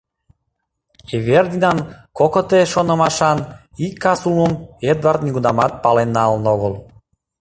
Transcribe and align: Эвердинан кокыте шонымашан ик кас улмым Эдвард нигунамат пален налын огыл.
Эвердинан 1.15 1.77
кокыте 2.17 2.59
шонымашан 2.73 3.37
ик 3.85 3.93
кас 4.03 4.19
улмым 4.27 4.53
Эдвард 4.91 5.21
нигунамат 5.25 5.73
пален 5.83 6.09
налын 6.17 6.43
огыл. 6.53 6.73